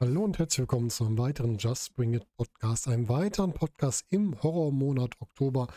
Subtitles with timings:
[0.00, 4.42] Hallo und herzlich willkommen zu einem weiteren Just Bring It Podcast, einem weiteren Podcast im
[4.42, 5.68] Horrormonat Oktober.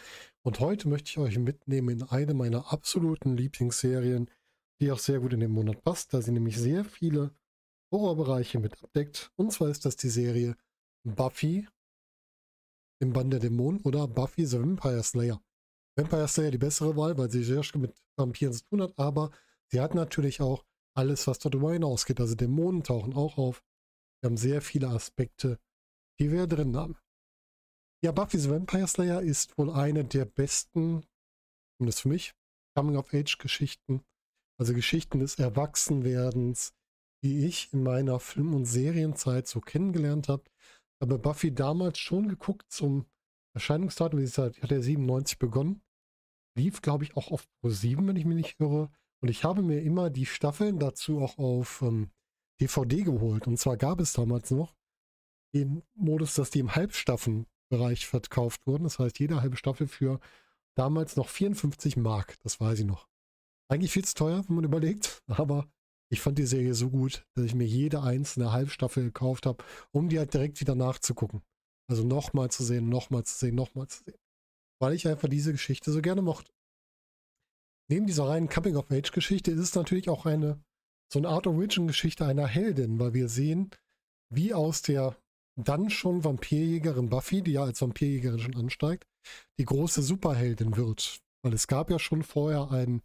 [0.41, 4.29] Und heute möchte ich euch mitnehmen in eine meiner absoluten Lieblingsserien,
[4.81, 7.31] die auch sehr gut in den Monat passt, da sie nämlich sehr viele
[7.91, 9.31] Horrorbereiche mit abdeckt.
[9.35, 10.55] Und zwar ist das die Serie
[11.03, 11.67] Buffy
[12.99, 15.41] im Band der Dämonen oder Buffy the Vampire Slayer.
[15.97, 19.31] Vampire Slayer die bessere Wahl, weil sie sehr mit Vampiren zu tun hat, aber
[19.67, 22.19] sie hat natürlich auch alles, was darüber hinausgeht.
[22.19, 23.63] Also Dämonen tauchen auch auf.
[24.21, 25.59] Wir haben sehr viele Aspekte,
[26.19, 26.97] die wir drin haben.
[28.03, 31.05] Ja, Buffy the Vampire Slayer ist wohl eine der besten,
[31.77, 32.33] zumindest für mich,
[32.75, 34.03] Coming-of-Age-Geschichten,
[34.59, 36.73] also Geschichten des Erwachsenwerdens,
[37.23, 40.43] die ich in meiner Film- und Serienzeit so kennengelernt habe.
[40.99, 43.05] Aber Buffy damals schon geguckt zum
[43.53, 45.81] Erscheinungsdatum, wie gesagt, hat er 97 begonnen.
[46.55, 48.89] Lief, glaube ich, auch auf Pro 7, wenn ich mich nicht irre.
[49.21, 52.11] Und ich habe mir immer die Staffeln dazu auch auf ähm,
[52.59, 53.47] DVD geholt.
[53.47, 54.75] Und zwar gab es damals noch
[55.55, 58.83] den Modus, dass die im Halbstaffelbereich verkauft wurden.
[58.83, 60.19] Das heißt, jede halbe Staffel für
[60.75, 62.37] damals noch 54 Mark.
[62.43, 63.07] Das weiß ich noch.
[63.69, 65.23] Eigentlich viel zu teuer, wenn man überlegt.
[65.27, 65.67] Aber
[66.09, 70.09] ich fand die Serie so gut, dass ich mir jede einzelne Halbstaffel gekauft habe, um
[70.09, 71.41] die halt direkt wieder nachzugucken.
[71.89, 74.17] Also nochmal zu sehen, nochmal zu sehen, nochmal zu sehen.
[74.79, 76.51] Weil ich einfach diese Geschichte so gerne mochte.
[77.89, 80.61] Neben dieser reinen Coming-of-Age-Geschichte ist es natürlich auch eine
[81.11, 83.71] so eine Art Origin-Geschichte einer Heldin, weil wir sehen,
[84.29, 85.15] wie aus der
[85.55, 89.07] dann schon Vampirjägerin Buffy, die ja als Vampirjägerin schon ansteigt,
[89.59, 91.21] die große Superheldin wird.
[91.43, 93.01] Weil es gab ja schon vorher einen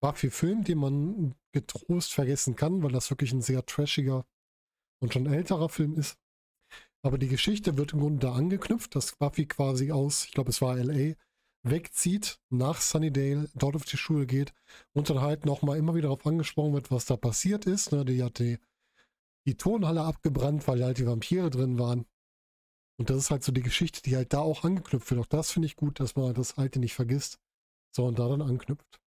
[0.00, 4.26] Buffy-Film, den man getrost vergessen kann, weil das wirklich ein sehr trashiger
[5.00, 6.18] und schon älterer Film ist.
[7.02, 10.60] Aber die Geschichte wird im Grunde da angeknüpft, dass Buffy quasi aus, ich glaube es
[10.60, 11.14] war LA,
[11.62, 14.52] wegzieht, nach Sunnydale, dort auf die Schule geht
[14.92, 17.92] und dann halt nochmal immer wieder darauf angesprochen wird, was da passiert ist.
[17.92, 18.58] Ne, die hat die,
[19.46, 22.06] die Tonhalle abgebrannt, weil halt die Vampire drin waren.
[22.98, 25.20] Und das ist halt so die Geschichte, die halt da auch angeknüpft wird.
[25.20, 27.38] Auch das finde ich gut, dass man das Alte nicht vergisst,
[27.94, 29.00] sondern da dann anknüpft.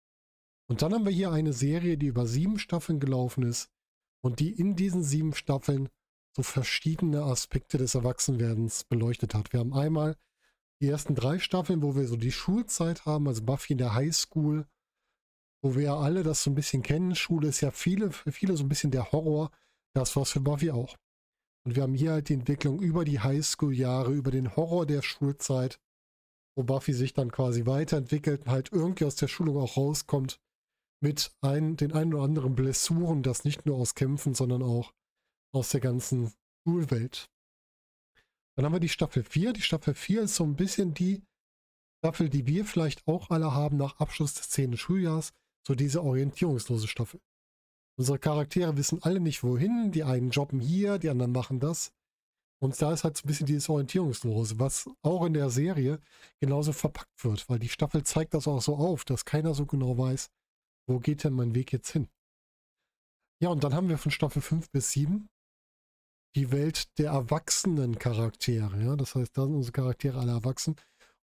[0.68, 3.69] Und dann haben wir hier eine Serie, die über sieben Staffeln gelaufen ist
[4.22, 5.90] und die in diesen sieben Staffeln
[6.35, 9.53] so verschiedene Aspekte des Erwachsenwerdens beleuchtet hat.
[9.53, 10.16] Wir haben einmal
[10.81, 14.66] die ersten drei Staffeln, wo wir so die Schulzeit haben, also Buffy in der Highschool,
[15.62, 17.16] wo wir ja alle das so ein bisschen kennen.
[17.16, 19.51] Schule ist ja viele, für viele so ein bisschen der Horror.
[19.94, 20.97] Das war es für Buffy auch.
[21.66, 25.80] Und wir haben hier halt die Entwicklung über die Highschool-Jahre, über den Horror der Schulzeit,
[26.56, 30.40] wo Buffy sich dann quasi weiterentwickelt und halt irgendwie aus der Schulung auch rauskommt
[31.03, 34.94] mit ein, den ein oder anderen Blessuren, das nicht nur aus Kämpfen, sondern auch
[35.53, 36.34] aus der ganzen
[36.66, 37.30] Schulwelt.
[38.56, 39.53] Dann haben wir die Staffel 4.
[39.53, 41.22] Die Staffel 4 ist so ein bisschen die
[42.00, 44.78] Staffel, die wir vielleicht auch alle haben nach Abschluss des 10.
[44.78, 45.34] Schuljahres.
[45.68, 47.19] So diese orientierungslose Staffel.
[47.97, 49.92] Unsere Charaktere wissen alle nicht wohin.
[49.92, 51.94] Die einen jobben hier, die anderen machen das.
[52.62, 56.00] Und da ist halt so ein bisschen dieses Orientierungslose, was auch in der Serie
[56.40, 59.97] genauso verpackt wird, weil die Staffel zeigt das auch so auf, dass keiner so genau
[59.97, 60.30] weiß,
[60.88, 62.08] wo geht denn mein Weg jetzt hin.
[63.40, 65.30] Ja, und dann haben wir von Staffel 5 bis 7
[66.36, 68.82] die Welt der erwachsenen Charaktere.
[68.82, 68.96] Ja?
[68.96, 70.76] Das heißt, da sind unsere Charaktere alle erwachsen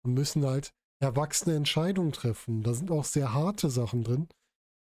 [0.03, 2.63] und müssen halt erwachsene Entscheidungen treffen.
[2.63, 4.29] Da sind auch sehr harte Sachen drin,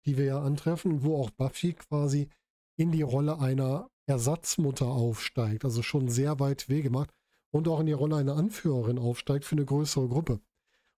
[0.06, 2.29] die wir ja antreffen, wo auch Buffy quasi
[2.78, 7.12] in die Rolle einer Ersatzmutter aufsteigt, also schon sehr weit Wege macht
[7.51, 10.39] und auch in die Rolle einer Anführerin aufsteigt für eine größere Gruppe.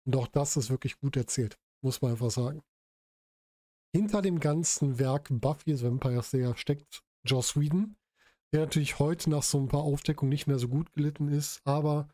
[0.06, 2.62] Und auch das ist wirklich gut erzählt, muss man einfach sagen.
[3.96, 7.96] Hinter dem ganzen Werk Buffy the Vampire Slayer steckt Joss Whedon,
[8.52, 12.10] der natürlich heute nach so ein paar Aufdeckungen nicht mehr so gut gelitten ist, aber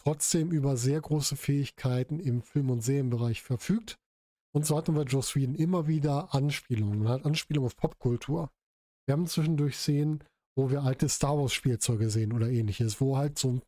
[0.00, 3.98] trotzdem über sehr große Fähigkeiten im Film- und Serienbereich verfügt.
[4.54, 7.00] Und so hatten wir Joss Whedon immer wieder Anspielungen.
[7.02, 8.52] Man hat Anspielungen auf Popkultur.
[9.06, 10.22] Wir haben zwischendurch Szenen,
[10.54, 13.62] wo wir alte Star Wars Spielzeuge sehen oder ähnliches, wo halt so ein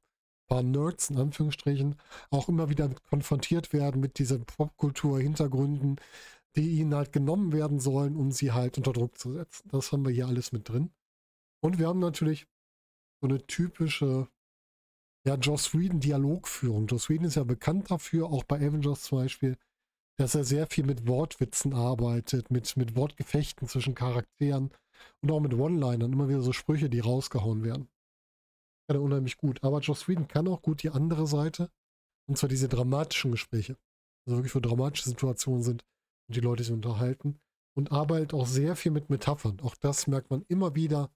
[0.48, 1.96] paar Nerds in Anführungsstrichen
[2.30, 5.96] auch immer wieder konfrontiert werden mit diesen Popkultur-Hintergründen,
[6.56, 9.68] die ihnen halt genommen werden sollen, um sie halt unter Druck zu setzen.
[9.70, 10.90] Das haben wir hier alles mit drin.
[11.60, 12.46] Und wir haben natürlich
[13.20, 14.28] so eine typische,
[15.26, 16.86] ja, Joss Whedon Dialogführung.
[16.86, 19.56] Joss Whedon ist ja bekannt dafür, auch bei Avengers zum Beispiel,
[20.16, 24.70] dass er sehr viel mit Wortwitzen arbeitet, mit, mit Wortgefechten zwischen Charakteren
[25.22, 26.12] und auch mit One-Linern.
[26.12, 27.88] Immer wieder so Sprüche, die rausgehauen werden.
[28.88, 29.62] Kann er unheimlich gut.
[29.62, 31.70] Aber Joss Whedon kann auch gut die andere Seite.
[32.26, 33.76] Und zwar diese dramatischen Gespräche.
[34.26, 35.84] Also wirklich, wo dramatische Situationen sind
[36.30, 37.38] und die Leute sich unterhalten.
[37.76, 39.60] Und arbeitet auch sehr viel mit Metaphern.
[39.60, 41.10] Auch das merkt man immer wieder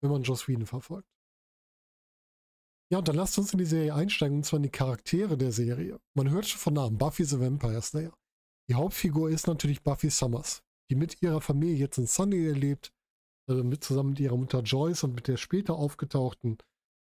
[0.00, 1.08] wenn man Joss Whedon verfolgt.
[2.90, 5.50] Ja, und dann lasst uns in die Serie einsteigen, und zwar in die Charaktere der
[5.50, 5.98] Serie.
[6.14, 8.16] Man hört schon von Namen, Buffy the Vampire Slayer.
[8.68, 12.92] Die Hauptfigur ist natürlich Buffy Summers, die mit ihrer Familie jetzt in Sunnydale lebt,
[13.48, 16.58] also mit, zusammen mit ihrer Mutter Joyce und mit der später aufgetauchten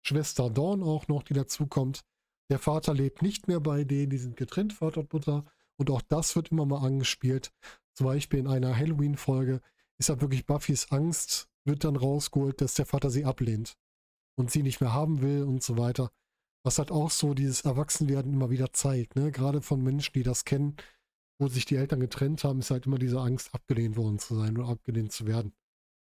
[0.05, 2.03] Schwester Dawn auch noch, die dazukommt.
[2.51, 5.45] Der Vater lebt nicht mehr bei denen, die sind getrennt, Vater und Mutter.
[5.79, 7.53] Und auch das wird immer mal angespielt.
[7.95, 9.61] Zum Beispiel in einer Halloween-Folge
[9.99, 13.77] ist halt wirklich Buffys Angst, wird dann rausgeholt, dass der Vater sie ablehnt
[14.37, 16.11] und sie nicht mehr haben will und so weiter.
[16.65, 19.33] Was halt auch so dieses Erwachsenwerden immer wieder zeigt, ne?
[19.33, 20.77] Gerade von Menschen, die das kennen,
[21.41, 24.57] wo sich die Eltern getrennt haben, ist halt immer diese Angst, abgelehnt worden zu sein
[24.57, 25.53] oder abgelehnt zu werden.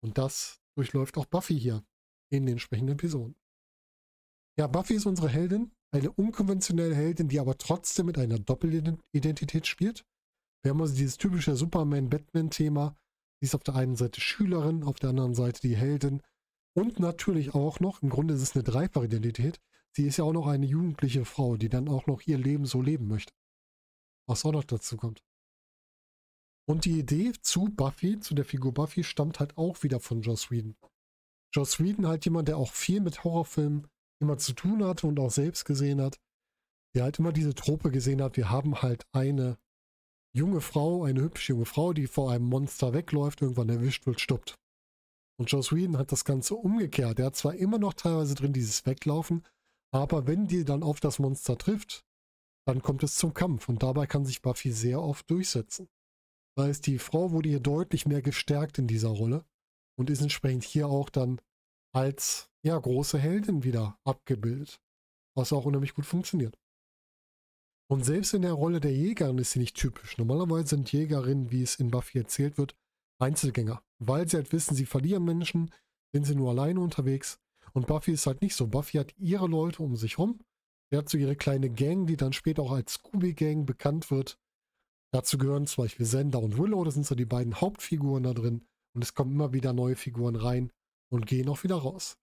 [0.03, 1.85] Und das durchläuft auch Buffy hier
[2.33, 3.37] in den entsprechenden Episoden.
[4.59, 10.05] Ja, Buffy ist unsere Heldin, eine unkonventionelle Heldin, die aber trotzdem mit einer Doppelidentität spielt.
[10.63, 12.97] Wir haben also dieses typische Superman-Batman-Thema.
[13.41, 16.23] Sie ist auf der einen Seite Schülerin, auf der anderen Seite die Heldin.
[16.75, 19.61] Und natürlich auch noch, im Grunde ist es eine dreifache Identität,
[19.93, 22.81] sie ist ja auch noch eine jugendliche Frau, die dann auch noch ihr Leben so
[22.81, 23.33] leben möchte.
[24.29, 25.25] Was auch noch dazu kommt.
[26.69, 30.53] Und die Idee zu Buffy, zu der Figur Buffy, stammt halt auch wieder von Joss
[30.53, 30.77] Whedon.
[31.53, 33.89] Joss Whedon halt jemand, der auch viel mit Horrorfilmen
[34.21, 36.21] immer zu tun hatte und auch selbst gesehen hat,
[36.95, 39.59] der halt immer diese Trope gesehen hat, wir haben halt eine
[40.33, 44.57] junge Frau, eine hübsche junge Frau, die vor einem Monster wegläuft, irgendwann erwischt wird, stoppt.
[45.39, 47.19] Und Joss Whedon hat das Ganze umgekehrt.
[47.19, 49.47] Er hat zwar immer noch teilweise drin dieses Weglaufen,
[49.93, 52.05] aber wenn die dann auf das Monster trifft,
[52.67, 55.89] dann kommt es zum Kampf und dabei kann sich Buffy sehr oft durchsetzen.
[56.57, 59.45] Weil es die Frau wurde hier deutlich mehr gestärkt in dieser Rolle
[59.97, 61.41] und ist entsprechend hier auch dann
[61.93, 64.81] als ja, große Heldin wieder abgebildet,
[65.35, 66.59] was auch unheimlich gut funktioniert.
[67.91, 70.17] Und selbst in der Rolle der Jägerin ist sie nicht typisch.
[70.17, 72.77] Normalerweise sind Jägerinnen, wie es in Buffy erzählt wird,
[73.19, 73.83] Einzelgänger.
[73.99, 75.73] Weil sie halt wissen, sie verlieren Menschen,
[76.13, 77.41] sind sie nur alleine unterwegs.
[77.73, 78.69] Und Buffy ist halt nicht so.
[78.69, 80.39] Buffy hat ihre Leute um sich rum.
[80.91, 84.39] Sie hat so ihre kleine Gang, die dann später auch als Scooby-Gang bekannt wird.
[85.13, 88.67] Dazu gehören zum Beispiel Sender und Willow, das sind so die beiden Hauptfiguren da drin.
[88.95, 90.71] Und es kommen immer wieder neue Figuren rein
[91.11, 92.17] und gehen auch wieder raus.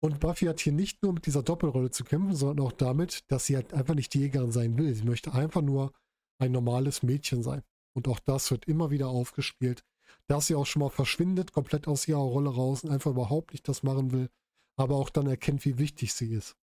[0.00, 3.46] Und Buffy hat hier nicht nur mit dieser Doppelrolle zu kämpfen, sondern auch damit, dass
[3.46, 4.94] sie halt einfach nicht die Jägerin sein will.
[4.94, 5.92] Sie möchte einfach nur
[6.38, 7.62] ein normales Mädchen sein.
[7.94, 9.84] Und auch das wird immer wieder aufgespielt,
[10.28, 13.66] dass sie auch schon mal verschwindet, komplett aus ihrer Rolle raus und einfach überhaupt nicht
[13.68, 14.30] das machen will,
[14.76, 16.56] aber auch dann erkennt, wie wichtig sie ist.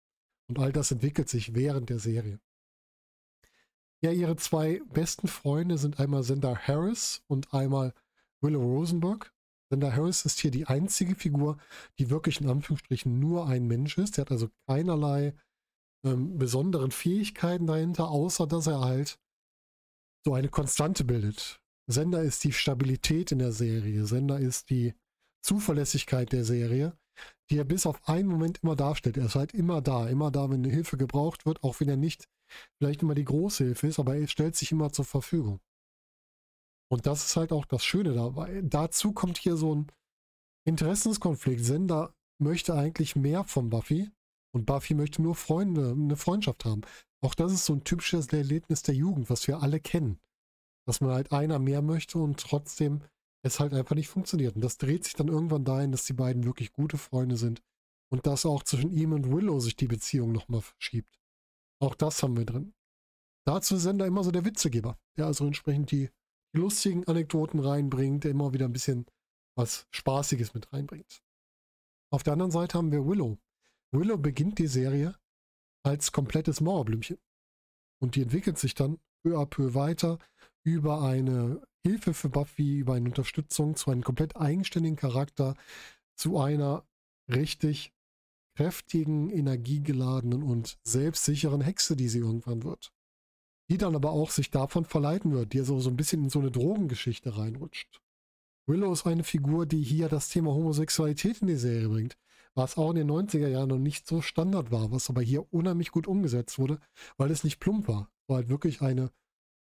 [0.47, 2.39] Und all das entwickelt sich während der Serie.
[4.01, 7.93] Ja, ihre zwei besten Freunde sind einmal Sender Harris und einmal
[8.39, 9.33] Willow Rosenberg.
[9.75, 11.57] Sender Harris ist hier die einzige Figur,
[11.99, 14.15] die wirklich in Anführungsstrichen nur ein Mensch ist.
[14.15, 15.33] Der hat also keinerlei
[16.05, 19.19] ähm, besonderen Fähigkeiten dahinter, außer dass er halt
[20.23, 21.59] so eine Konstante bildet.
[21.87, 24.05] Sender ist die Stabilität in der Serie.
[24.05, 24.93] Sender ist die
[25.43, 26.97] Zuverlässigkeit der Serie,
[27.49, 29.17] die er bis auf einen Moment immer darstellt.
[29.17, 31.97] Er ist halt immer da, immer da, wenn eine Hilfe gebraucht wird, auch wenn er
[31.97, 32.29] nicht
[32.77, 35.59] vielleicht immer die große Hilfe ist, aber er stellt sich immer zur Verfügung.
[36.95, 38.61] Und das ist halt auch das Schöne dabei.
[38.63, 39.91] Dazu kommt hier so ein
[40.63, 41.61] Interessenskonflikt.
[41.61, 44.11] Sender möchte eigentlich mehr von Buffy
[44.53, 46.83] und Buffy möchte nur Freunde, eine Freundschaft haben.
[47.19, 50.21] Auch das ist so ein typisches Erlebnis der Jugend, was wir alle kennen.
[50.87, 53.01] Dass man halt einer mehr möchte und trotzdem
[53.43, 54.55] es halt einfach nicht funktioniert.
[54.55, 57.61] Und das dreht sich dann irgendwann dahin, dass die beiden wirklich gute Freunde sind
[58.09, 61.19] und dass auch zwischen ihm und Willow sich die Beziehung nochmal verschiebt.
[61.81, 62.73] Auch das haben wir drin.
[63.45, 66.09] Dazu ist Sender immer so der Witzegeber, der also entsprechend die
[66.55, 69.05] lustigen Anekdoten reinbringt, der immer wieder ein bisschen
[69.55, 71.21] was Spaßiges mit reinbringt.
[72.11, 73.37] Auf der anderen Seite haben wir Willow.
[73.91, 75.15] Willow beginnt die Serie
[75.83, 77.17] als komplettes Mauerblümchen.
[78.01, 80.19] Und die entwickelt sich dann peu à peu weiter
[80.63, 85.55] über eine Hilfe für Buffy, über eine Unterstützung zu einem komplett eigenständigen Charakter,
[86.15, 86.85] zu einer
[87.27, 87.93] richtig
[88.57, 92.94] kräftigen, energiegeladenen und selbstsicheren Hexe, die sie irgendwann wird
[93.69, 96.39] die dann aber auch sich davon verleiten wird, die so, so ein bisschen in so
[96.39, 98.01] eine Drogengeschichte reinrutscht.
[98.67, 102.17] Willow ist eine Figur, die hier das Thema Homosexualität in die Serie bringt,
[102.55, 105.91] was auch in den 90er Jahren noch nicht so Standard war, was aber hier unheimlich
[105.91, 106.79] gut umgesetzt wurde,
[107.17, 108.09] weil es nicht plump war.
[108.27, 109.11] War halt wirklich eine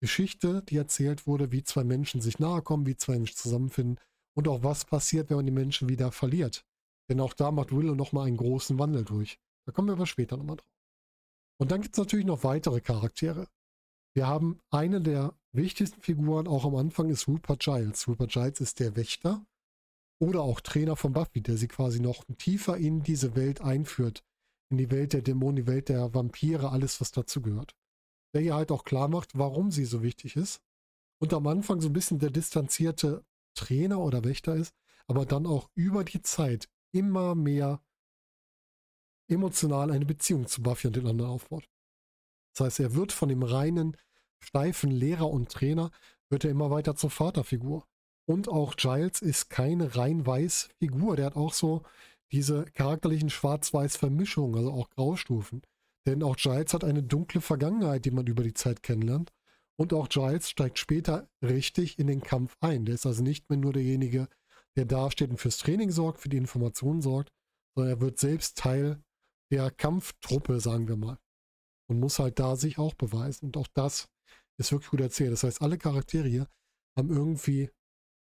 [0.01, 4.01] Geschichte, die erzählt wurde, wie zwei Menschen sich nahe kommen, wie zwei Menschen zusammenfinden
[4.35, 6.65] und auch was passiert, wenn man die Menschen wieder verliert.
[7.09, 9.39] Denn auch da macht Willow nochmal einen großen Wandel durch.
[9.67, 10.73] Da kommen wir aber später nochmal drauf.
[11.59, 13.47] Und dann gibt es natürlich noch weitere Charaktere.
[14.15, 18.09] Wir haben eine der wichtigsten Figuren auch am Anfang ist Rupert Giles.
[18.09, 19.45] Rupert Giles ist der Wächter
[20.21, 24.25] oder auch Trainer von Buffy, der sie quasi noch tiefer in diese Welt einführt.
[24.71, 27.75] In die Welt der Dämonen, die Welt der Vampire, alles, was dazu gehört.
[28.35, 30.61] Der ihr halt auch klar macht, warum sie so wichtig ist.
[31.21, 33.25] Und am Anfang so ein bisschen der distanzierte
[33.55, 34.75] Trainer oder Wächter ist,
[35.07, 37.83] aber dann auch über die Zeit immer mehr
[39.29, 41.69] emotional eine Beziehung zu Buffy und den anderen aufbaut.
[42.55, 43.97] Das heißt, er wird von dem reinen,
[44.41, 45.91] steifen Lehrer und Trainer,
[46.31, 47.87] wird er immer weiter zur Vaterfigur.
[48.27, 51.17] Und auch Giles ist keine rein weiß Figur.
[51.17, 51.83] Der hat auch so
[52.31, 55.63] diese charakterlichen schwarz-weiß Vermischungen, also auch Graustufen.
[56.07, 59.33] Denn auch Giles hat eine dunkle Vergangenheit, die man über die Zeit kennenlernt.
[59.77, 62.85] Und auch Giles steigt später richtig in den Kampf ein.
[62.85, 64.29] Der ist also nicht mehr nur derjenige,
[64.77, 67.33] der dasteht und fürs Training sorgt, für die Informationen sorgt,
[67.75, 69.03] sondern er wird selbst Teil
[69.51, 71.19] der Kampftruppe, sagen wir mal.
[71.91, 73.47] Und muss halt da sich auch beweisen.
[73.47, 74.09] Und auch das
[74.59, 75.33] ist wirklich gut erzählt.
[75.33, 76.47] Das heißt, alle Charaktere hier
[76.97, 77.71] haben irgendwie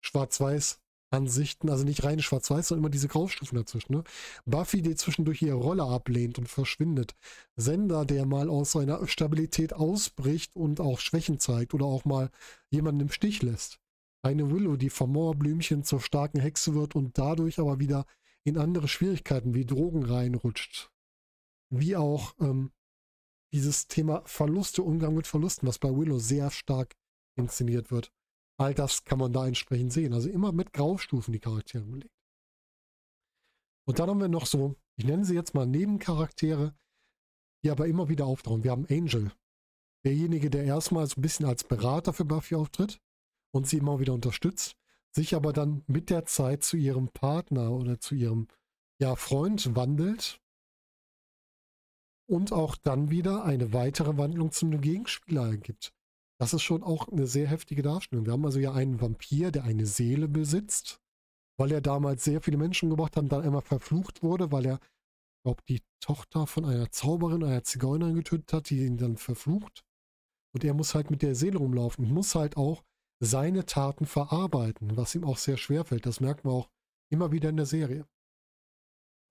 [0.01, 0.79] schwarz-weiß
[1.13, 3.93] Ansichten, also nicht reine Schwarz-Weiß, sondern immer diese Graustufen dazwischen.
[3.93, 4.03] Ne?
[4.45, 7.15] Buffy, die zwischendurch ihre Rolle ablehnt und verschwindet.
[7.55, 12.31] Sender, der mal aus seiner Stabilität ausbricht und auch Schwächen zeigt oder auch mal
[12.71, 13.79] jemanden im Stich lässt.
[14.23, 18.05] Eine Willow, die vom Moorblümchen zur starken Hexe wird und dadurch aber wieder
[18.43, 20.89] in andere Schwierigkeiten wie Drogen reinrutscht.
[21.69, 22.71] Wie auch ähm,
[23.53, 26.95] dieses Thema Verluste, Umgang mit Verlusten, was bei Willow sehr stark
[27.35, 28.11] inszeniert wird.
[28.57, 30.13] All das kann man da entsprechend sehen.
[30.13, 32.13] Also immer mit Graustufen die Charaktere belegt.
[33.85, 36.75] Und dann haben wir noch so, ich nenne sie jetzt mal Nebencharaktere,
[37.63, 38.63] die aber immer wieder auftauchen.
[38.63, 39.31] Wir haben Angel,
[40.05, 42.99] derjenige, der erstmal so ein bisschen als Berater für Buffy auftritt
[43.51, 44.75] und sie immer wieder unterstützt,
[45.11, 48.47] sich aber dann mit der Zeit zu ihrem Partner oder zu ihrem
[48.99, 50.42] ja, Freund wandelt
[52.27, 55.93] und auch dann wieder eine weitere Wandlung zum Gegenspieler ergibt.
[56.39, 58.25] Das ist schon auch eine sehr heftige Darstellung.
[58.25, 60.99] Wir haben also ja einen Vampir, der eine Seele besitzt,
[61.57, 64.79] weil er damals sehr viele Menschen gebracht hat dann einmal verflucht wurde, weil er,
[65.43, 69.83] glaube, die Tochter von einer Zauberin, einer Zigeunerin getötet hat, die ihn dann verflucht.
[70.53, 72.83] Und er muss halt mit der Seele rumlaufen und muss halt auch
[73.19, 76.05] seine Taten verarbeiten, was ihm auch sehr schwer fällt.
[76.05, 76.69] Das merkt man auch
[77.09, 78.05] immer wieder in der Serie.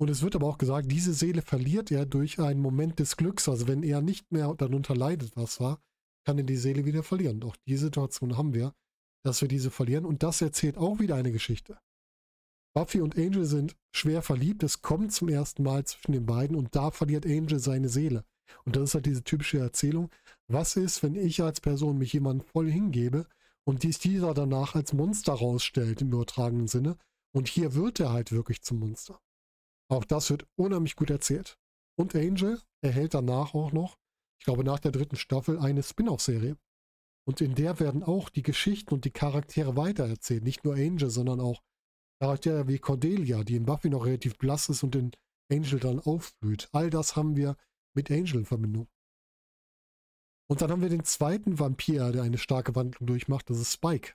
[0.03, 3.49] Und es wird aber auch gesagt, diese Seele verliert er durch einen Moment des Glücks.
[3.49, 5.81] Also wenn er nicht mehr darunter leidet, was war,
[6.27, 7.39] kann er die Seele wieder verlieren.
[7.39, 8.75] Doch die Situation haben wir,
[9.23, 10.05] dass wir diese verlieren.
[10.05, 11.79] Und das erzählt auch wieder eine Geschichte.
[12.75, 14.65] Buffy und Angel sind schwer verliebt.
[14.65, 18.25] Es kommt zum ersten Mal zwischen den beiden und da verliert Angel seine Seele.
[18.65, 20.11] Und das ist halt diese typische Erzählung.
[20.49, 23.29] Was ist, wenn ich als Person mich jemandem voll hingebe
[23.63, 26.97] und dies dieser danach als Monster rausstellt im übertragenen Sinne?
[27.31, 29.21] Und hier wird er halt wirklich zum Monster.
[29.93, 31.59] Auch das wird unheimlich gut erzählt.
[31.99, 33.99] Und Angel erhält danach auch noch
[34.43, 36.57] ich glaube, nach der dritten Staffel eine Spin-off-Serie.
[37.25, 40.43] Und in der werden auch die Geschichten und die Charaktere weitererzählt.
[40.43, 41.63] Nicht nur Angel, sondern auch
[42.21, 45.13] Charaktere wie Cordelia, die in Buffy noch relativ blass ist und in
[45.49, 46.69] Angel dann aufblüht.
[46.73, 47.57] All das haben wir
[47.95, 48.89] mit Angel in Verbindung.
[50.51, 53.49] Und dann haben wir den zweiten Vampir, der eine starke Wandlung durchmacht.
[53.49, 54.15] Das ist Spike.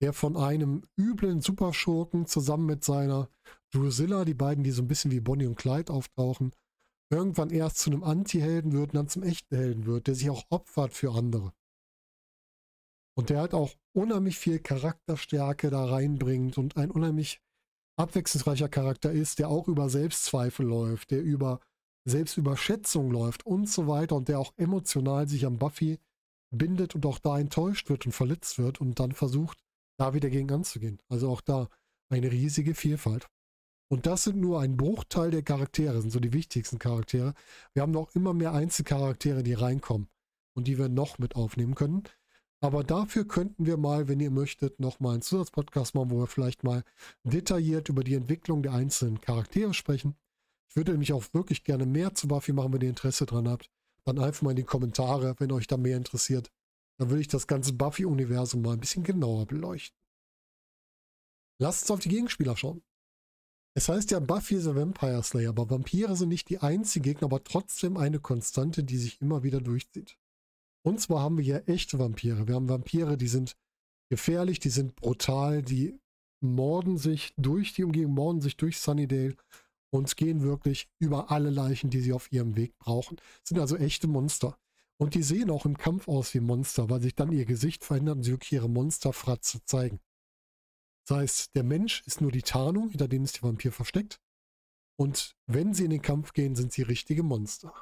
[0.00, 3.28] Der von einem üblen Superschurken zusammen mit seiner
[3.72, 6.52] Drusilla, die beiden, die so ein bisschen wie Bonnie und Clyde auftauchen,
[7.10, 10.44] irgendwann erst zu einem Anti-Helden wird und dann zum echten Helden wird, der sich auch
[10.50, 11.52] opfert für andere.
[13.16, 17.40] Und der halt auch unheimlich viel Charakterstärke da reinbringt und ein unheimlich
[17.96, 21.60] abwechslungsreicher Charakter ist, der auch über Selbstzweifel läuft, der über
[22.04, 25.98] Selbstüberschätzung läuft und so weiter und der auch emotional sich am Buffy
[26.50, 29.58] bindet und auch da enttäuscht wird und verletzt wird und dann versucht,
[29.98, 31.00] da wieder gegen anzugehen.
[31.08, 31.68] Also auch da
[32.08, 33.28] eine riesige Vielfalt.
[33.90, 37.34] Und das sind nur ein Bruchteil der Charaktere, sind so die wichtigsten Charaktere.
[37.72, 40.08] Wir haben noch immer mehr Einzelcharaktere, die reinkommen
[40.54, 42.04] und die wir noch mit aufnehmen können.
[42.60, 46.64] Aber dafür könnten wir mal, wenn ihr möchtet, nochmal einen Zusatzpodcast machen, wo wir vielleicht
[46.64, 46.82] mal
[47.22, 50.16] detailliert über die Entwicklung der einzelnen Charaktere sprechen.
[50.68, 53.70] Ich würde nämlich auch wirklich gerne mehr zu Buffy machen, wenn ihr Interesse dran habt.
[54.04, 56.50] Dann einfach mal in die Kommentare, wenn euch da mehr interessiert.
[56.98, 59.98] Dann würde ich das ganze Buffy-Universum mal ein bisschen genauer beleuchten.
[61.60, 62.82] Lasst uns auf die Gegenspieler schauen.
[63.76, 67.44] Es heißt ja Buffy the Vampire Slayer, aber Vampire sind nicht die einzigen Gegner, aber
[67.44, 70.18] trotzdem eine Konstante, die sich immer wieder durchzieht.
[70.84, 72.48] Und zwar haben wir hier echte Vampire.
[72.48, 73.56] Wir haben Vampire, die sind
[74.10, 75.98] gefährlich, die sind brutal, die
[76.40, 79.36] morden sich durch die Umgebung, morden sich durch Sunnydale
[79.90, 83.16] und gehen wirklich über alle Leichen, die sie auf ihrem Weg brauchen.
[83.16, 84.58] Das sind also echte Monster.
[85.00, 88.16] Und die sehen auch im Kampf aus wie Monster, weil sich dann ihr Gesicht verändert
[88.16, 90.00] und sie wirklich ihre Monsterfratze zeigen.
[91.06, 94.20] Das heißt, der Mensch ist nur die Tarnung, hinter dem ist der Vampir versteckt.
[94.98, 97.72] Und wenn sie in den Kampf gehen, sind sie richtige Monster.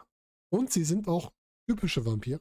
[0.52, 1.32] Und sie sind auch
[1.66, 2.40] typische Vampire.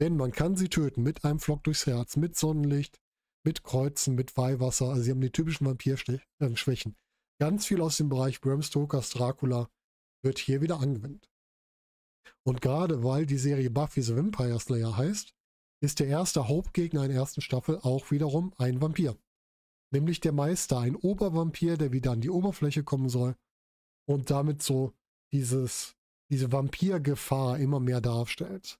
[0.00, 3.00] Denn man kann sie töten mit einem Flock durchs Herz, mit Sonnenlicht,
[3.44, 4.90] mit Kreuzen, mit Weihwasser.
[4.90, 6.96] Also sie haben die typischen Vampirschwächen.
[7.40, 9.70] Ganz viel aus dem Bereich Bram Stokers Dracula
[10.22, 11.30] wird hier wieder angewendet.
[12.46, 15.34] Und gerade weil die Serie Buffy the Vampire Slayer heißt,
[15.82, 19.16] ist der erste Hauptgegner in der ersten Staffel auch wiederum ein Vampir
[19.90, 23.36] nämlich der Meister, ein Obervampir, der wieder an die Oberfläche kommen soll
[24.08, 24.92] und damit so
[25.32, 25.96] dieses,
[26.30, 28.78] diese Vampirgefahr immer mehr darstellt.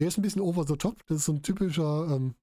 [0.00, 1.06] Der ist ein bisschen over the top.
[1.06, 2.34] Das ist so ein typischer, ähm,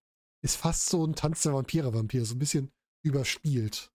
[0.41, 2.71] ist fast so ein Tanz der Vampire-Vampir, so ein bisschen
[3.03, 3.91] überspielt.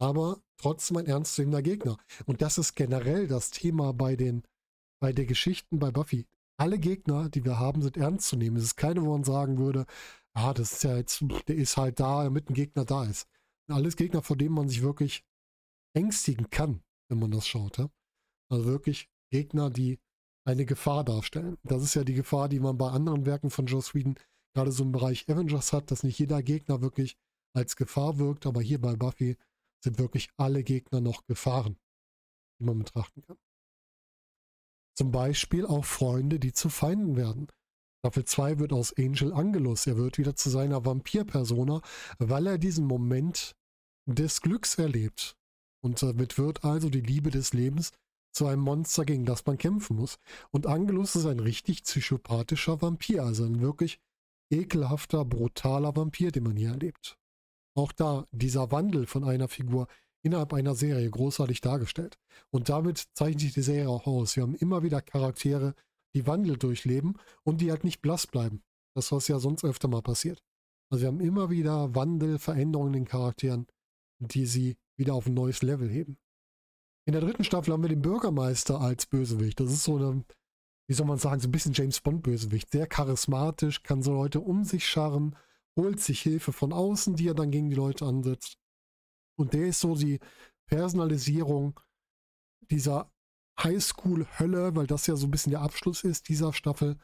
[0.00, 1.98] Aber trotzdem ein ernstzunehmender Gegner.
[2.26, 4.42] Und das ist generell das Thema bei den,
[5.00, 6.26] bei den Geschichten bei Buffy.
[6.58, 8.56] Alle Gegner, die wir haben, sind ernst zu nehmen.
[8.56, 9.86] Es ist keine, wo man sagen würde,
[10.34, 13.26] ah, das ist ja jetzt, der ist halt da, damit ein Gegner da ist.
[13.66, 15.24] Und alles Gegner, vor denen man sich wirklich
[15.94, 17.78] ängstigen kann, wenn man das schaut.
[17.78, 17.90] Ja?
[18.50, 19.98] Also wirklich Gegner, die
[20.46, 21.56] eine Gefahr darstellen.
[21.62, 24.16] Das ist ja die Gefahr, die man bei anderen Werken von Joe Sweden
[24.54, 27.16] gerade so im Bereich Avengers hat, dass nicht jeder Gegner wirklich
[27.54, 29.36] als Gefahr wirkt, aber hier bei Buffy
[29.82, 31.78] sind wirklich alle Gegner noch Gefahren,
[32.58, 33.38] die man betrachten kann.
[35.00, 37.48] Zum Beispiel auch Freunde, die zu Feinden werden.
[38.00, 39.86] Staffel 2 wird aus Angel Angelus.
[39.86, 41.80] Er wird wieder zu seiner Vampir-Persona,
[42.18, 43.56] weil er diesen Moment
[44.04, 45.38] des Glücks erlebt.
[45.82, 47.92] Und damit wird also die Liebe des Lebens
[48.34, 50.18] zu einem Monster, gegen das man kämpfen muss.
[50.50, 54.00] Und Angelus ist ein richtig psychopathischer Vampir, also ein wirklich
[54.52, 57.16] ekelhafter, brutaler Vampir, den man hier erlebt.
[57.74, 59.86] Auch da dieser Wandel von einer Figur
[60.22, 62.18] innerhalb einer Serie großartig dargestellt.
[62.50, 64.36] Und damit zeichnet sich die Serie auch aus.
[64.36, 65.74] Wir haben immer wieder Charaktere,
[66.14, 68.62] die Wandel durchleben und die halt nicht blass bleiben.
[68.94, 70.42] Das, was ja sonst öfter mal passiert.
[70.90, 73.66] Also wir haben immer wieder Wandel, Veränderungen in den Charakteren,
[74.18, 76.18] die sie wieder auf ein neues Level heben.
[77.06, 79.58] In der dritten Staffel haben wir den Bürgermeister als Bösewicht.
[79.60, 80.24] Das ist so eine,
[80.86, 82.70] wie soll man sagen, so ein bisschen James Bond-Bösewicht.
[82.70, 85.36] Sehr charismatisch, kann so Leute um sich scharren,
[85.76, 88.58] holt sich Hilfe von außen, die er dann gegen die Leute ansetzt.
[89.40, 90.20] Und der ist so die
[90.66, 91.80] Personalisierung
[92.70, 93.10] dieser
[93.60, 96.98] Highschool-Hölle, weil das ja so ein bisschen der Abschluss ist dieser Staffel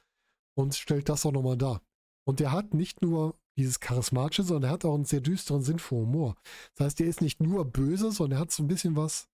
[0.57, 1.83] und stellt das auch nochmal dar.
[2.25, 5.79] Und der hat nicht nur dieses Charismatische, sondern er hat auch einen sehr düsteren Sinn
[5.79, 6.37] für Humor.
[6.75, 9.29] Das heißt, er ist nicht nur böse, sondern er hat so ein bisschen was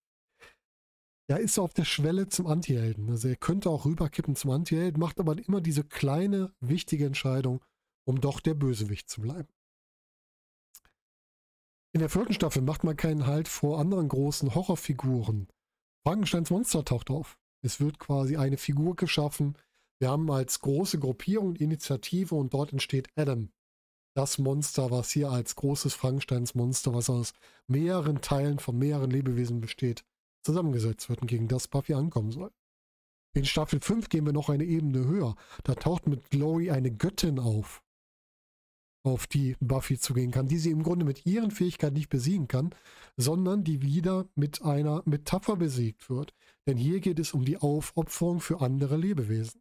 [1.28, 3.08] er ist auf der Schwelle zum Antihelden.
[3.08, 7.64] Also er könnte auch rüberkippen zum Antihelden, macht aber immer diese kleine, wichtige Entscheidung,
[8.04, 9.48] um doch der Bösewicht zu bleiben.
[11.94, 15.48] In der vierten Staffel macht man keinen Halt vor anderen großen Horrorfiguren.
[16.06, 17.38] Frankensteins Monster taucht auf.
[17.62, 19.58] Es wird quasi eine Figur geschaffen.
[20.00, 23.50] Wir haben als große Gruppierung Initiative und dort entsteht Adam.
[24.14, 27.34] Das Monster, was hier als großes Frankensteins Monster, was aus
[27.66, 30.04] mehreren Teilen von mehreren Lebewesen besteht,
[30.42, 32.50] zusammengesetzt wird und gegen das Buffy ankommen soll.
[33.34, 35.36] In Staffel 5 gehen wir noch eine Ebene höher.
[35.64, 37.82] Da taucht mit Glory eine Göttin auf,
[39.04, 42.70] auf die Buffy zugehen kann, die sie im Grunde mit ihren Fähigkeiten nicht besiegen kann,
[43.16, 46.34] sondern die wieder mit einer Metapher besiegt wird.
[46.66, 49.60] Denn hier geht es um die Aufopferung für andere Lebewesen.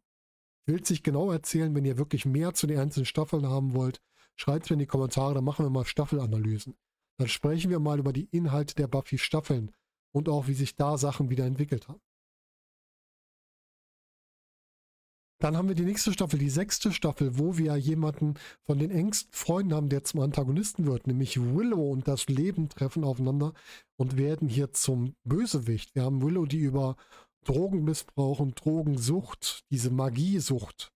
[0.64, 4.00] Ich will sich genau erzählen, wenn ihr wirklich mehr zu den einzelnen Staffeln haben wollt,
[4.36, 6.76] schreibt es mir in die Kommentare, dann machen wir mal Staffelanalysen.
[7.18, 9.72] Dann sprechen wir mal über die Inhalte der Buffy-Staffeln
[10.12, 12.00] und auch wie sich da Sachen wieder entwickelt haben.
[15.42, 19.32] Dann haben wir die nächste Staffel, die sechste Staffel, wo wir jemanden von den engsten
[19.32, 23.52] Freunden haben, der zum Antagonisten wird, nämlich Willow und das Leben treffen aufeinander
[23.96, 25.96] und werden hier zum Bösewicht.
[25.96, 26.94] Wir haben Willow, die über
[27.44, 30.92] Drogenmissbrauch und Drogensucht, diese Magiesucht,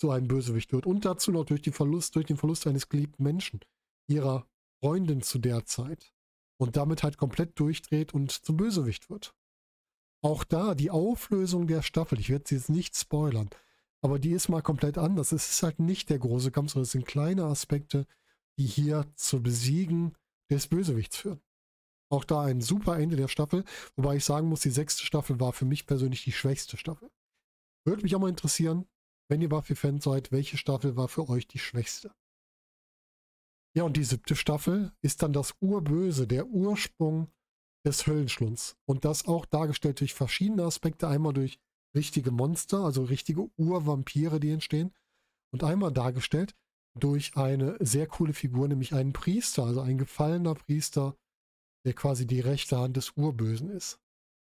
[0.00, 0.84] zu einem Bösewicht wird.
[0.84, 3.60] Und dazu noch durch, Verlust, durch den Verlust eines geliebten Menschen,
[4.08, 4.48] ihrer
[4.82, 6.12] Freundin zu der Zeit
[6.58, 9.32] und damit halt komplett durchdreht und zum Bösewicht wird.
[10.22, 13.48] Auch da die Auflösung der Staffel, ich werde sie jetzt nicht spoilern,
[14.06, 15.32] aber die ist mal komplett anders.
[15.32, 18.06] Es ist halt nicht der große Kampf, sondern es sind kleine Aspekte,
[18.56, 20.14] die hier zu Besiegen
[20.48, 21.40] des Bösewichts führen.
[22.08, 23.64] Auch da ein super Ende der Staffel,
[23.96, 27.10] wobei ich sagen muss, die sechste Staffel war für mich persönlich die schwächste Staffel.
[27.84, 28.86] Würde mich auch mal interessieren,
[29.28, 32.14] wenn ihr Buffy-Fan seid, welche Staffel war für euch die schwächste?
[33.74, 37.32] Ja, und die siebte Staffel ist dann das Urböse, der Ursprung
[37.84, 38.76] des Höllenschlunds.
[38.86, 41.08] Und das auch dargestellt durch verschiedene Aspekte.
[41.08, 41.58] Einmal durch
[41.96, 44.94] richtige Monster, also richtige Urvampire, die entstehen.
[45.52, 46.54] Und einmal dargestellt
[46.98, 51.16] durch eine sehr coole Figur, nämlich einen Priester, also ein gefallener Priester,
[51.84, 53.98] der quasi die rechte Hand des Urbösen ist.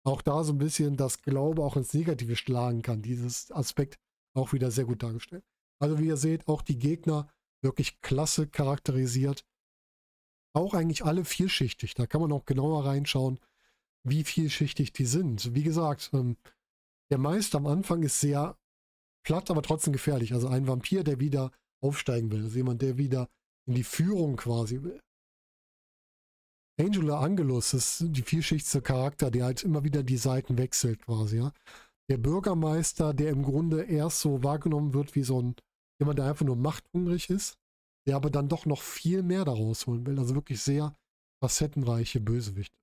[0.05, 3.01] Auch da so ein bisschen das Glaube auch ins Negative schlagen kann.
[3.01, 3.99] Dieses Aspekt
[4.33, 5.43] auch wieder sehr gut dargestellt.
[5.79, 7.29] Also wie ihr seht, auch die Gegner
[7.61, 9.45] wirklich klasse charakterisiert.
[10.53, 11.93] Auch eigentlich alle vielschichtig.
[11.93, 13.39] Da kann man auch genauer reinschauen,
[14.03, 15.53] wie vielschichtig die sind.
[15.53, 16.37] Wie gesagt, ähm,
[17.11, 18.57] der Meister am Anfang ist sehr
[19.25, 20.33] platt, aber trotzdem gefährlich.
[20.33, 21.51] Also ein Vampir, der wieder
[21.83, 22.43] aufsteigen will.
[22.43, 23.29] Also jemand, der wieder
[23.67, 24.99] in die Führung quasi will.
[26.79, 31.37] Angela Angelus ist die vielschichtigste Charakter, der halt immer wieder die Seiten wechselt quasi.
[31.37, 31.51] Ja?
[32.09, 35.55] Der Bürgermeister, der im Grunde erst so wahrgenommen wird wie so ein
[35.99, 37.57] Jemand, der einfach nur machthungrig ist,
[38.07, 40.19] der aber dann doch noch viel mehr daraus holen will.
[40.19, 40.95] Also wirklich sehr
[41.43, 42.76] facettenreiche Bösewichte.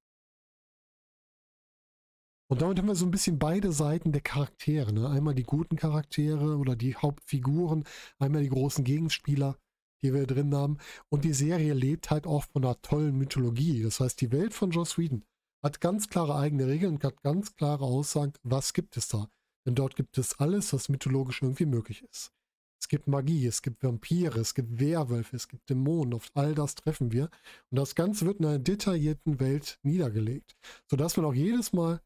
[2.50, 4.92] Und damit haben wir so ein bisschen beide Seiten der Charaktere.
[4.92, 5.08] Ne?
[5.08, 7.84] Einmal die guten Charaktere oder die Hauptfiguren,
[8.18, 9.56] einmal die großen Gegenspieler,
[10.02, 10.78] die wir drin haben.
[11.08, 13.82] Und die Serie lebt halt auch von einer tollen Mythologie.
[13.82, 15.24] Das heißt, die Welt von Joss Whedon
[15.62, 19.30] hat ganz klare eigene Regeln und hat ganz klare Aussagen, was gibt es da.
[19.66, 22.30] Denn dort gibt es alles, was mythologisch irgendwie möglich ist.
[22.78, 26.12] Es gibt Magie, es gibt Vampire, es gibt Werwölfe, es gibt Dämonen.
[26.12, 27.30] Auf all das treffen wir.
[27.70, 30.54] Und das Ganze wird in einer detaillierten Welt niedergelegt,
[30.90, 32.02] sodass man auch jedes Mal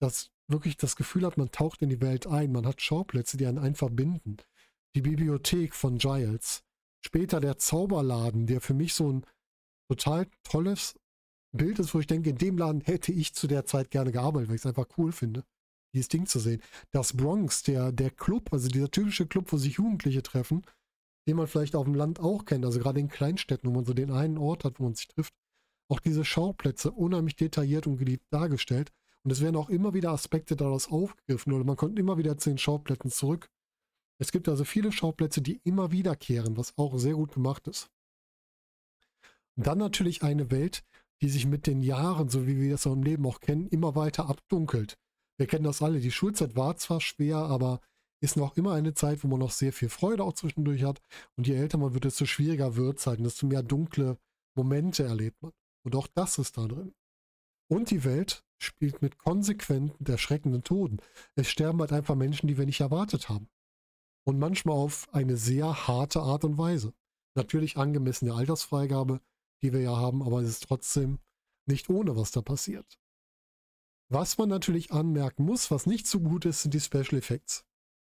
[0.00, 2.52] das wirklich das Gefühl hat, man taucht in die Welt ein.
[2.52, 4.36] Man hat Schauplätze, die einen einfach binden.
[4.94, 6.62] Die Bibliothek von Giles.
[7.04, 9.26] Später der Zauberladen, der für mich so ein
[9.88, 10.94] total tolles
[11.52, 14.48] Bild ist, wo ich denke, in dem Laden hätte ich zu der Zeit gerne gearbeitet,
[14.48, 15.44] weil ich es einfach cool finde,
[15.94, 16.62] dieses Ding zu sehen.
[16.90, 20.64] Das Bronx, der, der Club, also dieser typische Club, wo sich Jugendliche treffen,
[21.26, 23.94] den man vielleicht auf dem Land auch kennt, also gerade in Kleinstädten, wo man so
[23.94, 25.34] den einen Ort hat, wo man sich trifft.
[25.88, 28.92] Auch diese Schauplätze unheimlich detailliert und geliebt dargestellt.
[29.26, 32.48] Und es werden auch immer wieder Aspekte daraus aufgegriffen oder man kommt immer wieder zu
[32.48, 33.50] den Schauplätzen zurück.
[34.20, 37.90] Es gibt also viele Schauplätze, die immer wiederkehren, was auch sehr gut gemacht ist.
[39.56, 40.84] Und dann natürlich eine Welt,
[41.20, 43.96] die sich mit den Jahren, so wie wir das auch im Leben auch kennen, immer
[43.96, 44.96] weiter abdunkelt.
[45.38, 45.98] Wir kennen das alle.
[45.98, 47.80] Die Schulzeit war zwar schwer, aber
[48.20, 51.00] ist noch immer eine Zeit, wo man noch sehr viel Freude auch zwischendurch hat.
[51.34, 54.18] Und je älter man wird, desto schwieriger wird es halt, desto mehr dunkle
[54.54, 55.50] Momente erlebt man.
[55.84, 56.94] Und auch das ist da drin.
[57.68, 60.98] Und die Welt spielt mit konsequenten, erschreckenden Toden.
[61.34, 63.48] Es sterben halt einfach Menschen, die wir nicht erwartet haben.
[64.24, 66.92] Und manchmal auf eine sehr harte Art und Weise.
[67.34, 69.20] Natürlich angemessen der Altersfreigabe,
[69.62, 71.18] die wir ja haben, aber es ist trotzdem
[71.66, 72.98] nicht ohne, was da passiert.
[74.08, 77.64] Was man natürlich anmerken muss, was nicht so gut ist, sind die Special Effects.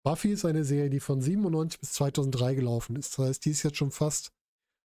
[0.02, 3.18] Buffy ist eine Serie, die von 97 bis 2003 gelaufen ist.
[3.18, 4.32] Das heißt, die ist jetzt schon fast,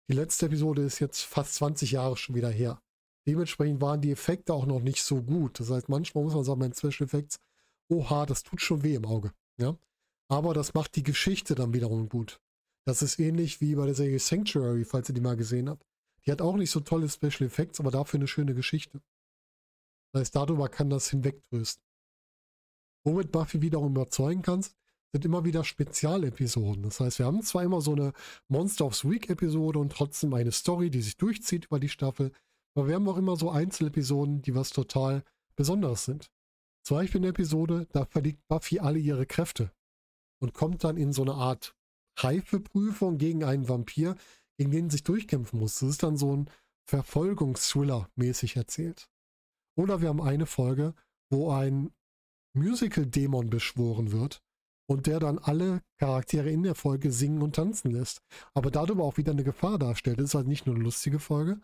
[0.08, 2.82] die letzte Episode ist jetzt fast 20 Jahre schon wieder her.
[3.26, 5.60] Dementsprechend waren die Effekte auch noch nicht so gut.
[5.60, 7.38] Das heißt, manchmal muss man sagen, bei Special Effects,
[7.88, 9.32] oha, das tut schon weh im Auge.
[9.56, 9.76] Ja?
[10.28, 12.40] Aber das macht die Geschichte dann wiederum gut.
[12.86, 15.86] Das ist ähnlich wie bei der Serie Sanctuary, falls ihr die mal gesehen habt.
[16.26, 19.00] Die hat auch nicht so tolle Special Effects, aber dafür eine schöne Geschichte.
[20.12, 21.82] Das heißt, darüber kann das hinwegtrösten.
[23.04, 24.74] Womit Buffy wiederum überzeugen kannst,
[25.12, 26.82] sind immer wieder Spezialepisoden.
[26.82, 28.12] Das heißt, wir haben zwar immer so eine
[28.48, 32.32] Monster of the Week Episode und trotzdem eine Story, die sich durchzieht über die Staffel,
[32.74, 35.24] aber wir haben auch immer so Einzelepisoden, die was total
[35.56, 36.30] Besonderes sind.
[36.82, 39.72] Zum Beispiel eine Episode, da verliert Buffy alle ihre Kräfte
[40.40, 41.74] und kommt dann in so eine Art
[42.18, 44.16] Reifeprüfung gegen einen Vampir,
[44.58, 45.78] gegen den sich durchkämpfen muss.
[45.80, 46.50] Das ist dann so ein
[46.86, 49.08] Verfolgungsthriller mäßig erzählt.
[49.76, 50.94] Oder wir haben eine Folge,
[51.30, 51.90] wo ein
[52.54, 54.42] Musical-Dämon beschworen wird
[54.86, 58.20] und der dann alle Charaktere in der Folge singen und tanzen lässt.
[58.52, 60.18] Aber darüber auch wieder eine Gefahr darstellt.
[60.18, 61.60] Das ist halt nicht nur eine lustige Folge,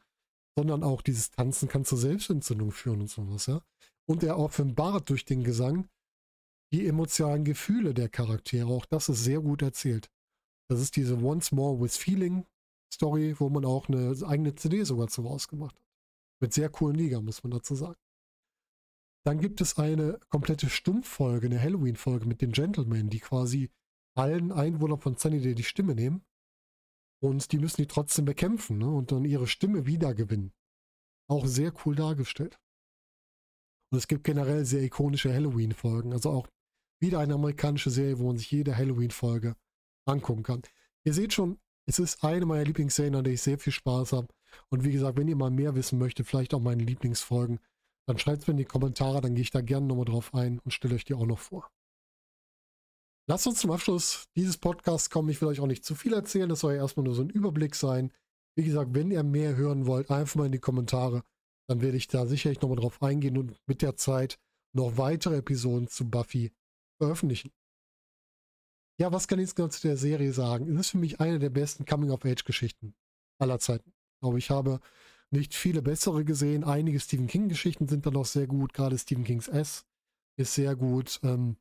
[0.56, 3.62] sondern auch dieses Tanzen kann zur Selbstentzündung führen und sowas, ja.
[4.06, 5.88] Und er offenbart durch den Gesang
[6.72, 8.68] die emotionalen Gefühle der Charaktere.
[8.68, 10.10] Auch das ist sehr gut erzählt.
[10.68, 12.46] Das ist diese Once More with Feeling
[12.92, 15.88] Story, wo man auch eine eigene CD sogar zu rausgemacht hat.
[16.40, 18.00] Mit sehr coolen Liga, muss man dazu sagen.
[19.24, 23.70] Dann gibt es eine komplette Stummfolge, eine Halloween-Folge mit den Gentlemen, die quasi
[24.16, 26.24] allen Einwohnern von Sunnydale die Stimme nehmen
[27.20, 28.88] und die müssen die trotzdem bekämpfen ne?
[28.88, 30.52] und dann ihre Stimme wiedergewinnen.
[31.28, 32.59] Auch sehr cool dargestellt.
[33.90, 36.12] Und es gibt generell sehr ikonische Halloween-Folgen.
[36.12, 36.48] Also auch
[37.00, 39.56] wieder eine amerikanische Serie, wo man sich jede Halloween-Folge
[40.06, 40.62] angucken kann.
[41.04, 44.28] Ihr seht schon, es ist eine meiner Lieblingsserien, an der ich sehr viel Spaß habe.
[44.68, 47.61] Und wie gesagt, wenn ihr mal mehr wissen möchtet, vielleicht auch meine Lieblingsfolgen,
[48.06, 50.59] dann schreibt es mir in die Kommentare, dann gehe ich da gerne nochmal drauf ein
[50.61, 51.70] und stelle euch die auch noch vor.
[53.26, 55.28] Lasst uns zum Abschluss dieses Podcasts kommen.
[55.28, 56.48] Ich will euch auch nicht zu viel erzählen.
[56.48, 58.12] Das soll ja erstmal nur so ein Überblick sein.
[58.56, 61.22] Wie gesagt, wenn ihr mehr hören wollt, einfach mal in die Kommentare.
[61.68, 64.38] Dann werde ich da sicherlich nochmal drauf eingehen und mit der Zeit
[64.72, 66.52] noch weitere Episoden zu Buffy
[66.98, 67.52] veröffentlichen.
[68.98, 70.70] Ja, was kann ich jetzt genau zu der Serie sagen?
[70.74, 72.94] Es ist für mich eine der besten Coming-of-Age-Geschichten
[73.38, 73.90] aller Zeiten.
[73.90, 74.80] Ich glaube, ich habe
[75.30, 76.64] nicht viele bessere gesehen.
[76.64, 78.74] Einige Stephen King-Geschichten sind dann auch sehr gut.
[78.74, 79.87] Gerade Stephen Kings S
[80.37, 81.20] ist sehr gut.
[81.22, 81.56] Ähm,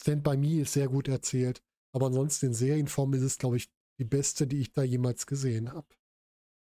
[0.00, 1.62] Stand By Me ist sehr gut erzählt.
[1.92, 5.72] Aber ansonsten in Serienform ist es, glaube ich, die beste, die ich da jemals gesehen
[5.72, 5.88] habe.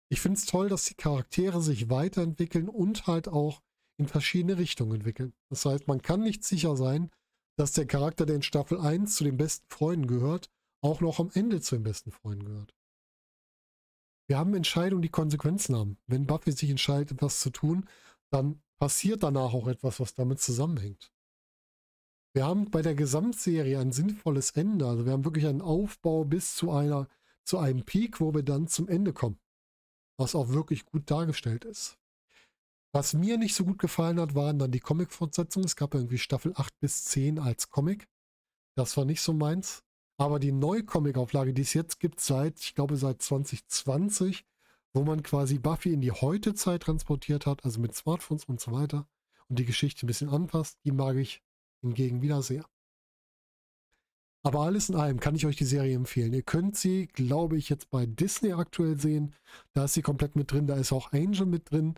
[0.09, 3.61] Ich finde es toll, dass die Charaktere sich weiterentwickeln und halt auch
[3.97, 5.33] in verschiedene Richtungen entwickeln.
[5.49, 7.11] Das heißt, man kann nicht sicher sein,
[7.57, 10.49] dass der Charakter, der in Staffel 1 zu den besten Freunden gehört,
[10.81, 12.75] auch noch am Ende zu den besten Freunden gehört.
[14.27, 15.97] Wir haben Entscheidungen, die Konsequenzen haben.
[16.05, 17.87] Wenn Buffy sich entscheidet, etwas zu tun,
[18.29, 21.11] dann passiert danach auch etwas, was damit zusammenhängt.
[22.37, 24.85] Wir haben bei der Gesamtserie ein sinnvolles Ende.
[24.85, 27.07] Also wir haben wirklich einen Aufbau bis zu einer,
[27.43, 29.39] zu einem Peak, wo wir dann zum Ende kommen.
[30.19, 31.97] Was auch wirklich gut dargestellt ist.
[32.91, 35.65] Was mir nicht so gut gefallen hat, waren dann die Comic-Fortsetzungen.
[35.65, 38.07] Es gab irgendwie Staffel 8 bis 10 als Comic.
[38.75, 39.83] Das war nicht so meins.
[40.19, 44.45] Aber die neue Comic-Auflage, die es jetzt gibt, seit, ich glaube, seit 2020,
[44.93, 49.07] wo man quasi Buffy in die Heute-Zeit transportiert hat, also mit Smartphones und so weiter,
[49.49, 51.41] und die Geschichte ein bisschen anpasst, die mag ich
[51.81, 52.65] hingegen wieder sehr.
[54.43, 56.33] Aber alles in allem kann ich euch die Serie empfehlen.
[56.33, 59.35] Ihr könnt sie, glaube ich, jetzt bei Disney aktuell sehen.
[59.73, 60.67] Da ist sie komplett mit drin.
[60.67, 61.95] Da ist auch Angel mit drin.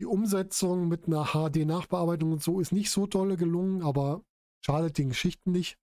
[0.00, 4.22] Die Umsetzung mit einer HD-Nachbearbeitung und so ist nicht so toll gelungen, aber
[4.64, 5.76] schadet den Geschichten nicht.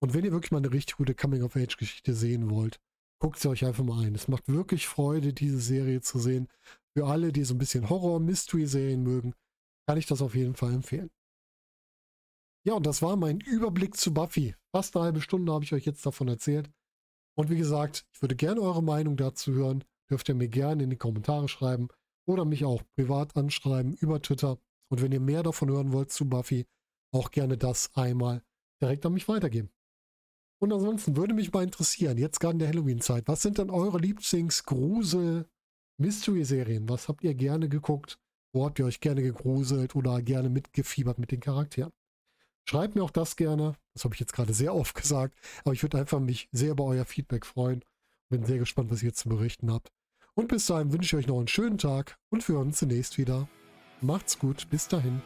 [0.00, 2.80] Und wenn ihr wirklich mal eine richtig gute Coming-of-Age-Geschichte sehen wollt,
[3.20, 4.14] guckt sie euch einfach mal ein.
[4.14, 6.48] Es macht wirklich Freude, diese Serie zu sehen.
[6.96, 9.34] Für alle, die so ein bisschen Horror-Mystery-Serien mögen,
[9.88, 11.10] kann ich das auf jeden Fall empfehlen.
[12.64, 14.54] Ja, und das war mein Überblick zu Buffy.
[14.70, 16.70] Fast eine halbe Stunde habe ich euch jetzt davon erzählt.
[17.36, 19.82] Und wie gesagt, ich würde gerne eure Meinung dazu hören.
[20.10, 21.88] Dürft ihr mir gerne in die Kommentare schreiben
[22.26, 24.58] oder mich auch privat anschreiben über Twitter.
[24.90, 26.68] Und wenn ihr mehr davon hören wollt zu Buffy,
[27.12, 28.44] auch gerne das einmal
[28.80, 29.70] direkt an mich weitergeben.
[30.60, 33.98] Und ansonsten würde mich mal interessieren, jetzt gerade in der Halloween-Zeit, was sind denn eure
[33.98, 36.88] Lieblings-Grusel-Mystery-Serien?
[36.88, 38.20] Was habt ihr gerne geguckt?
[38.54, 41.90] Wo habt ihr euch gerne gegruselt oder gerne mitgefiebert mit den Charakteren?
[42.64, 43.76] Schreibt mir auch das gerne.
[43.94, 46.84] Das habe ich jetzt gerade sehr oft gesagt, aber ich würde einfach mich sehr über
[46.84, 47.84] euer Feedback freuen.
[48.28, 49.90] Bin sehr gespannt, was ihr zu berichten habt.
[50.34, 53.18] Und bis dahin wünsche ich euch noch einen schönen Tag und wir hören uns zunächst
[53.18, 53.48] wieder.
[54.00, 55.20] Macht's gut, bis dahin.